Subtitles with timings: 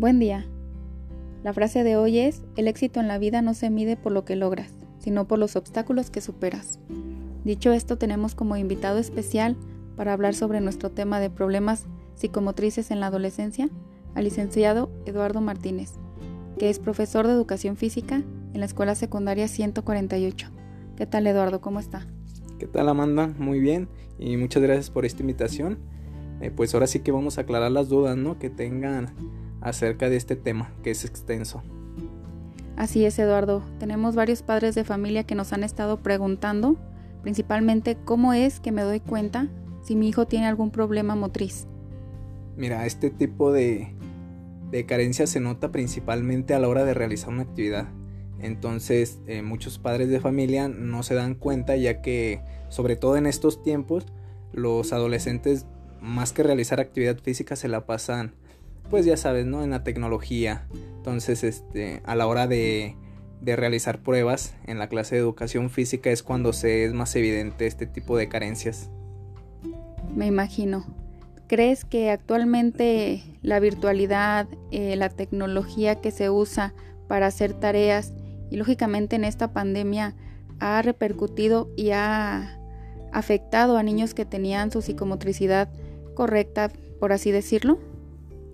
[0.00, 0.46] Buen día.
[1.44, 4.24] La frase de hoy es, el éxito en la vida no se mide por lo
[4.24, 6.80] que logras, sino por los obstáculos que superas.
[7.44, 9.58] Dicho esto, tenemos como invitado especial
[9.96, 13.68] para hablar sobre nuestro tema de problemas psicomotrices en la adolescencia
[14.14, 15.92] al licenciado Eduardo Martínez,
[16.58, 18.22] que es profesor de educación física
[18.54, 20.48] en la Escuela Secundaria 148.
[20.96, 21.60] ¿Qué tal Eduardo?
[21.60, 22.06] ¿Cómo está?
[22.58, 23.34] ¿Qué tal Amanda?
[23.38, 25.78] Muy bien y muchas gracias por esta invitación.
[26.40, 28.38] Eh, pues ahora sí que vamos a aclarar las dudas ¿no?
[28.38, 29.12] que tengan
[29.60, 31.62] acerca de este tema que es extenso.
[32.76, 33.62] Así es, Eduardo.
[33.78, 36.76] Tenemos varios padres de familia que nos han estado preguntando,
[37.22, 39.48] principalmente cómo es que me doy cuenta
[39.82, 41.66] si mi hijo tiene algún problema motriz.
[42.56, 43.94] Mira, este tipo de,
[44.70, 47.88] de carencia se nota principalmente a la hora de realizar una actividad.
[48.40, 52.40] Entonces, eh, muchos padres de familia no se dan cuenta ya que,
[52.70, 54.06] sobre todo en estos tiempos,
[54.52, 55.66] los adolescentes,
[56.00, 58.34] más que realizar actividad física, se la pasan
[58.90, 59.62] pues ya sabes, ¿no?
[59.62, 60.66] En la tecnología.
[60.96, 62.96] Entonces, este, a la hora de,
[63.40, 67.66] de realizar pruebas en la clase de educación física es cuando se es más evidente
[67.66, 68.90] este tipo de carencias.
[70.14, 70.84] Me imagino.
[71.46, 76.74] ¿Crees que actualmente la virtualidad, eh, la tecnología que se usa
[77.08, 78.12] para hacer tareas
[78.50, 80.14] y lógicamente en esta pandemia
[80.60, 82.56] ha repercutido y ha
[83.12, 85.68] afectado a niños que tenían su psicomotricidad
[86.14, 87.78] correcta, por así decirlo?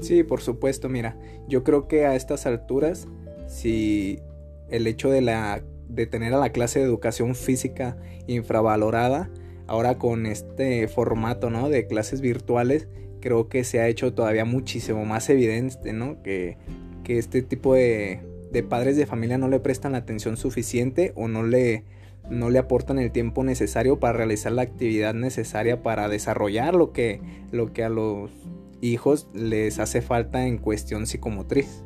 [0.00, 1.16] Sí, por supuesto, mira,
[1.48, 3.06] yo creo que a estas alturas,
[3.46, 4.20] si
[4.68, 9.30] el hecho de, la, de tener a la clase de educación física infravalorada,
[9.66, 11.68] ahora con este formato, ¿no?
[11.68, 12.88] De clases virtuales,
[13.20, 16.22] creo que se ha hecho todavía muchísimo más evidente, ¿no?
[16.22, 16.58] Que,
[17.02, 18.20] que este tipo de,
[18.54, 21.84] de padres de familia no le prestan la atención suficiente o no le,
[22.30, 27.20] no le aportan el tiempo necesario para realizar la actividad necesaria para desarrollar lo que,
[27.50, 28.30] lo que a los
[28.80, 31.82] hijos les hace falta en cuestión psicomotriz.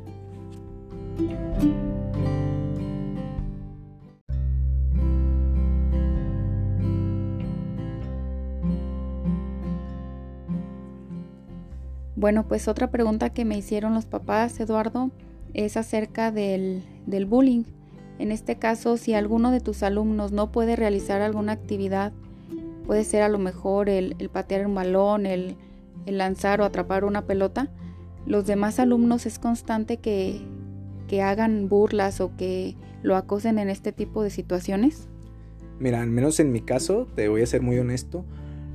[12.15, 15.09] Bueno, pues otra pregunta que me hicieron los papás, Eduardo,
[15.53, 17.63] es acerca del, del, bullying.
[18.19, 22.11] En este caso, si alguno de tus alumnos no puede realizar alguna actividad,
[22.85, 25.55] puede ser a lo mejor el, el patear un balón, el,
[26.05, 27.69] el lanzar o atrapar una pelota,
[28.25, 30.41] los demás alumnos es constante que,
[31.07, 35.07] que hagan burlas o que lo acosen en este tipo de situaciones?
[35.79, 38.25] Mira, al menos en mi caso, te voy a ser muy honesto,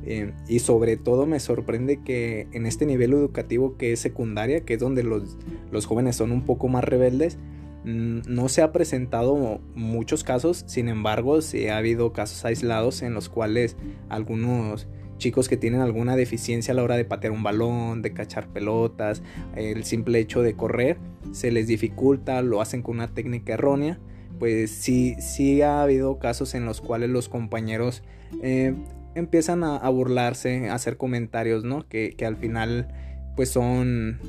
[0.07, 4.75] eh, y sobre todo me sorprende que en este nivel educativo que es secundaria, que
[4.75, 5.39] es donde los,
[5.71, 7.39] los jóvenes son un poco más rebeldes,
[7.85, 13.15] mm, no se ha presentado muchos casos, sin embargo, sí ha habido casos aislados en
[13.15, 13.77] los cuales
[14.11, 14.87] algunos
[15.19, 19.23] chicos que tienen alguna deficiencia a la hora de patear un balón, de cachar pelotas,
[19.57, 20.99] el simple hecho de correr,
[21.33, 23.99] se les dificulta, lo hacen con una técnica errónea,
[24.39, 28.03] pues sí, sí ha habido casos en los cuales los compañeros
[28.43, 28.75] eh,
[29.15, 31.89] empiezan a, burlarse, a hacer comentarios, ¿no?
[31.89, 32.89] Que, al final
[33.37, 34.21] pues son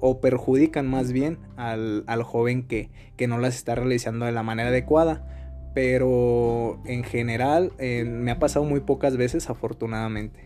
[0.00, 4.68] o perjudican más bien al, joven que, que no las está realizando de la manera
[4.68, 5.37] adecuada
[5.78, 10.40] pero en general eh, me ha pasado muy pocas veces afortunadamente.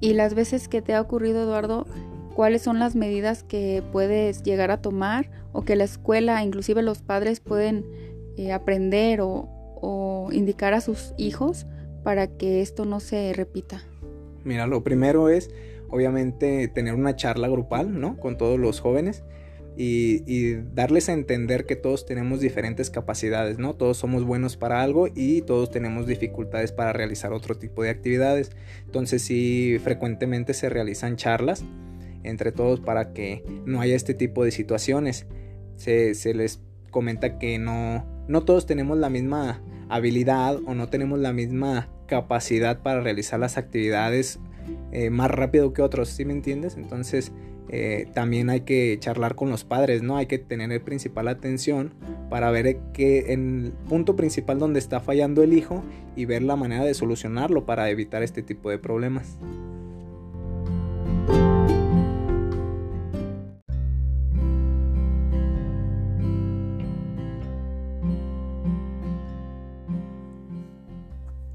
[0.00, 1.86] Y las veces que te ha ocurrido, Eduardo,
[2.34, 7.00] ¿cuáles son las medidas que puedes llegar a tomar o que la escuela, inclusive los
[7.00, 7.86] padres, pueden
[8.36, 9.48] eh, aprender o,
[9.80, 11.66] o indicar a sus hijos
[12.04, 13.82] para que esto no se repita?
[14.44, 15.48] Mira, lo primero es
[15.88, 18.18] obviamente tener una charla grupal, ¿no?
[18.18, 19.24] Con todos los jóvenes
[19.82, 23.74] y, darles a entender que todos tenemos diferentes capacidades, ¿no?
[23.74, 28.50] Todos somos buenos para algo y todos tenemos dificultades para realizar otro tipo de actividades.
[28.84, 31.64] Entonces sí, frecuentemente se realizan charlas
[32.24, 35.26] entre todos para que no haya este tipo de situaciones.
[35.76, 41.32] Se, les comenta que no, no todos tenemos la misma habilidad o no tenemos la
[41.32, 44.40] misma capacidad para realizar las actividades
[44.92, 46.76] eh, más rápido que otros, ¿sí me entiendes?
[46.76, 47.32] Entonces
[47.72, 50.16] eh, también hay que charlar con los padres, ¿no?
[50.16, 51.94] Hay que tener el principal atención
[52.28, 55.84] para ver que el punto principal donde está fallando el hijo
[56.16, 59.38] y ver la manera de solucionarlo para evitar este tipo de problemas.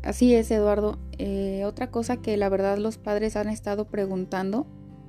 [0.01, 0.97] Así es, Eduardo.
[1.17, 4.65] Eh, otra cosa que la verdad los padres han estado preguntando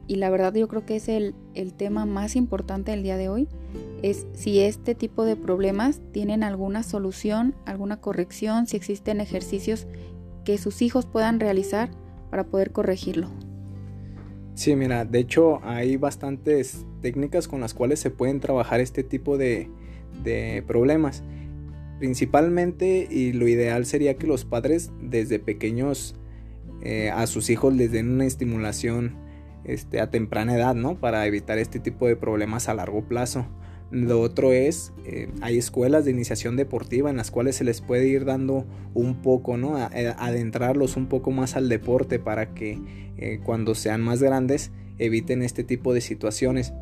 [0.09, 1.35] y la verdad yo creo que es el,
[1.77, 3.49] tema más importante del día de hoy,
[4.03, 9.87] es si este tipo de problemas tienen alguna solución, alguna corrección, si existen ejercicios
[10.45, 11.91] que sus hijos puedan realizar
[12.31, 13.29] para poder corregirlo.
[14.55, 19.37] Sí, mira, de hecho hay bastantes técnicas con las cuales se pueden trabajar este tipo
[19.37, 19.71] de,
[20.67, 21.23] problemas.
[21.99, 26.15] Principalmente y lo ideal sería que los padres desde pequeños
[26.83, 29.26] eh, a sus hijos les den una estimulación
[29.67, 30.99] este, a temprana edad, ¿no?
[30.99, 33.47] Para evitar este tipo de problemas a largo plazo.
[33.91, 38.09] Lo otro es, eh, hay escuelas de iniciación deportiva en las cuales se les puede
[38.09, 39.77] ir dando un poco, ¿no?
[39.77, 42.81] adentrarlos un poco más al deporte para que
[43.17, 46.73] eh, cuando sean más grandes eviten este tipo de situaciones.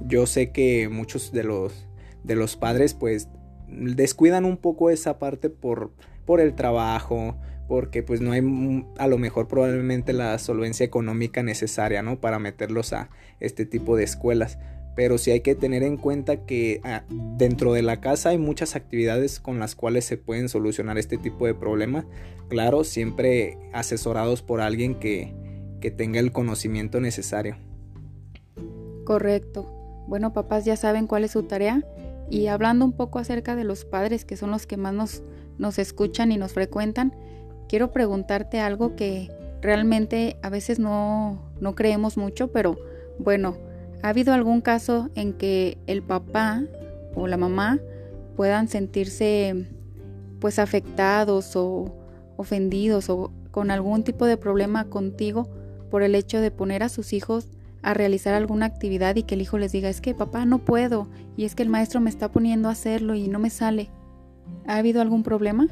[0.00, 1.86] Yo sé que muchos de los,
[2.24, 3.28] de los padres pues
[3.68, 5.92] descuidan un poco esa parte por,
[6.24, 7.36] por el trabajo,
[7.68, 8.42] porque pues no hay
[8.98, 12.20] a lo mejor probablemente la solvencia económica necesaria, ¿no?
[12.20, 13.10] Para meterlos a
[13.40, 14.58] este tipo de escuelas
[14.94, 18.76] pero sí hay que tener en cuenta que ah, dentro de la casa hay muchas
[18.76, 22.04] actividades con las cuales se pueden solucionar este tipo de problemas.
[22.48, 25.34] Claro, siempre asesorados por alguien que,
[25.80, 27.56] que tenga el conocimiento necesario.
[29.04, 30.04] Correcto.
[30.08, 31.82] Bueno, papás ya saben cuál es su tarea.
[32.28, 35.22] Y hablando un poco acerca de los padres, que son los que más nos,
[35.58, 37.14] nos escuchan y nos frecuentan,
[37.72, 39.32] quiero preguntarte algo que
[39.62, 42.76] realmente a veces no, no creemos mucho, pero
[43.18, 43.56] bueno,
[44.02, 46.64] ¿Ha habido algún caso en que el papá
[47.14, 47.78] o la mamá
[48.36, 49.68] puedan sentirse
[50.40, 51.94] pues afectados o
[52.36, 55.48] ofendidos o con algún tipo de problema contigo
[55.88, 57.48] por el hecho de poner a sus hijos
[57.82, 61.08] a realizar alguna actividad y que el hijo les diga es que papá no puedo
[61.36, 63.88] y es que el maestro me está poniendo a hacerlo y no me sale.
[64.66, 65.68] ¿Ha habido algún problema?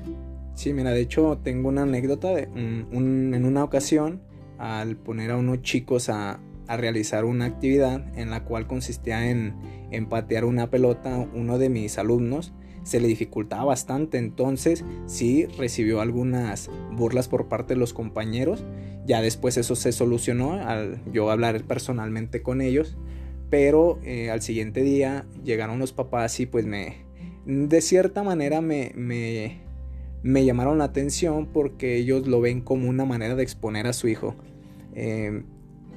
[0.54, 4.20] Sí, mira, de hecho tengo una anécdota de en una ocasión
[4.58, 9.54] al poner a unos chicos a, a realizar una actividad en la cual consistía en,
[9.90, 12.52] en patear una pelota uno de mis alumnos
[12.82, 14.18] se le dificultaba bastante.
[14.18, 18.64] Entonces sí recibió algunas burlas por parte de los compañeros.
[19.06, 22.96] Ya después eso se solucionó al yo hablar personalmente con ellos.
[23.50, 27.08] Pero eh, al siguiente día llegaron los papás y pues me
[27.46, 29.60] de cierta manera me, me,
[30.22, 34.08] me llamaron la atención porque ellos lo ven como una manera de exponer a su
[34.08, 34.36] hijo
[34.94, 35.42] eh,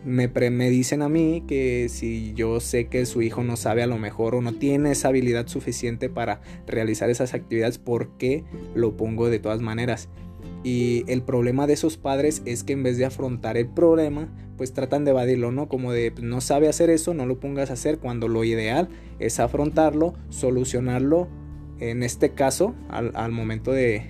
[0.06, 3.88] me, me dicen a mí que si yo sé que su hijo no sabe a
[3.88, 8.44] lo mejor o no tiene esa habilidad suficiente para realizar esas actividades, ¿por qué
[8.76, 10.10] lo pongo de todas maneras?
[10.64, 14.74] Y el problema de esos padres es que en vez de afrontar el problema, pues
[14.74, 15.68] tratan de evadirlo, ¿no?
[15.68, 18.90] Como de pues, no sabe hacer eso, no lo pongas a hacer, cuando lo ideal
[19.20, 21.28] es afrontarlo, solucionarlo,
[21.90, 24.04] en este caso, al, momento de,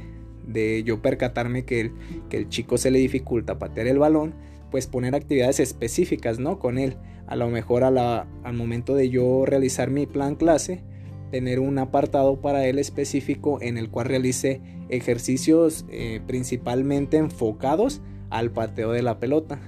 [0.85, 1.91] yo percatarme que
[2.31, 4.35] el, chico se le dificulta patear el balón,
[4.71, 6.59] pues poner actividades específicas, ¿no?
[6.59, 6.97] Con él.
[7.27, 10.83] A lo mejor al momento de yo realizar mi plan clase,
[11.31, 18.51] tener un apartado para él específico en el cual realice ejercicios eh, principalmente enfocados al
[18.51, 19.59] pateo de la pelota.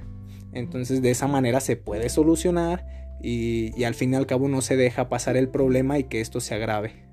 [0.54, 2.86] Entonces de esa manera se puede solucionar
[3.22, 6.40] y, al fin y al cabo no se deja pasar el problema y que esto
[6.40, 7.05] se agrave.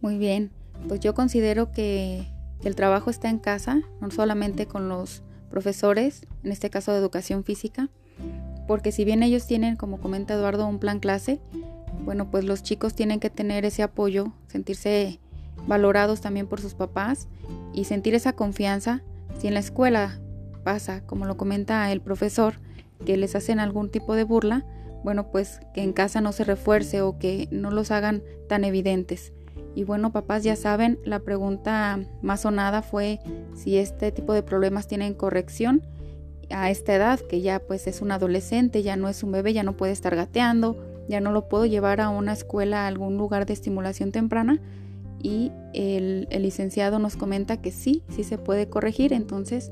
[0.00, 0.50] Muy bien,
[0.88, 2.26] pues yo considero que
[2.64, 7.44] el trabajo está en casa, no solamente con los profesores, en este caso de educación
[7.44, 7.90] física,
[8.66, 11.40] porque si bien ellos tienen, como comenta Eduardo, un plan clase,
[12.04, 15.20] bueno, pues los chicos tienen que tener ese apoyo, sentirse
[15.66, 17.28] valorados también por sus papás
[17.74, 19.02] y sentir esa confianza.
[19.38, 20.18] Si en la escuela
[20.64, 22.54] pasa, como lo comenta el profesor,
[23.04, 24.64] que les hacen algún tipo de burla,
[25.02, 29.32] bueno, pues que en casa no se refuerce o que no los hagan tan evidentes.
[29.74, 33.20] Y bueno, papás ya saben, la pregunta más sonada fue
[33.54, 35.82] si este tipo de problemas tienen corrección
[36.50, 39.62] a esta edad, que ya pues es un adolescente, ya no es un bebé, ya
[39.62, 40.76] no puede estar gateando,
[41.08, 44.60] ya no lo puedo llevar a una escuela, a algún lugar de estimulación temprana.
[45.22, 49.70] Y el, el licenciado nos comenta que sí, sí se puede corregir, entonces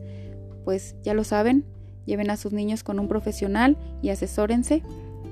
[0.65, 1.65] pues ya lo saben,
[2.05, 4.83] lleven a sus niños con un profesional y asesórense.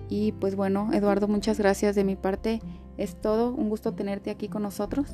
[0.08, 2.60] Y pues bueno, Eduardo, muchas gracias de mi parte
[2.98, 5.06] es todo, un gusto tenerte aquí con nosotros.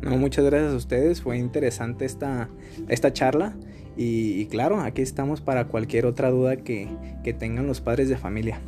[0.00, 2.48] No, muchas gracias a ustedes, fue interesante esta,
[2.88, 3.56] esta charla
[3.96, 6.88] y, claro, aquí estamos para cualquier otra duda que,
[7.24, 8.60] que tengan los padres de familia.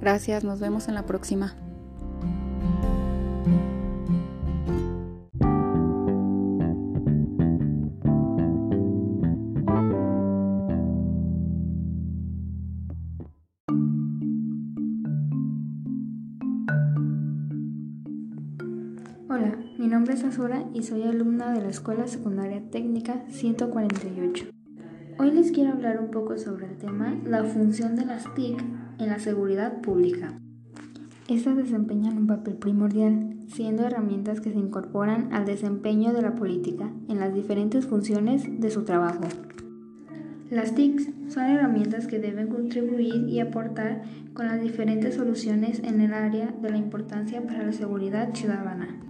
[0.00, 1.54] Gracias, nos vemos en la próxima.
[19.92, 24.46] Nombre es Azura y soy alumna de la Escuela Secundaria Técnica 148.
[25.18, 28.62] Hoy les quiero hablar un poco sobre el tema la función de las TIC
[28.98, 30.38] en la seguridad pública.
[31.28, 36.90] Estas desempeñan un papel primordial, siendo herramientas que se incorporan al desempeño de la política
[37.08, 39.24] en las diferentes funciones de su trabajo.
[40.50, 44.02] Las TICs son herramientas que deben contribuir y aportar
[44.34, 49.01] con las diferentes soluciones en el área de la importancia para la seguridad ciudadana.